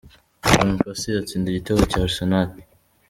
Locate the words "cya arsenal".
1.91-2.47